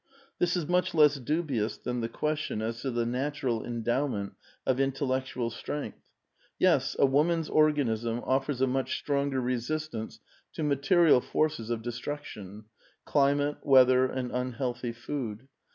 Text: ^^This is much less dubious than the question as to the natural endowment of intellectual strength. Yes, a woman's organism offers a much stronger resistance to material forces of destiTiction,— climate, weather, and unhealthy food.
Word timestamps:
^^This 0.41 0.57
is 0.57 0.67
much 0.67 0.95
less 0.95 1.17
dubious 1.19 1.77
than 1.77 2.01
the 2.01 2.09
question 2.09 2.59
as 2.59 2.81
to 2.81 2.89
the 2.89 3.05
natural 3.05 3.63
endowment 3.63 4.33
of 4.65 4.79
intellectual 4.79 5.51
strength. 5.51 5.99
Yes, 6.57 6.95
a 6.97 7.05
woman's 7.05 7.49
organism 7.49 8.21
offers 8.25 8.61
a 8.61 8.65
much 8.65 8.97
stronger 8.97 9.39
resistance 9.39 10.19
to 10.53 10.63
material 10.63 11.21
forces 11.21 11.69
of 11.69 11.83
destiTiction,— 11.83 12.63
climate, 13.05 13.57
weather, 13.63 14.07
and 14.07 14.31
unhealthy 14.31 14.91
food. 14.91 15.47